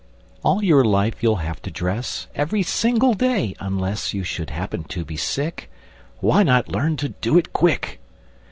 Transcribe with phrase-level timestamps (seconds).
[0.41, 5.05] _All your life you'll have to dress, Every single day (unless You should happen to
[5.05, 5.69] be sick),
[6.21, 7.99] Why not learn to do it quick?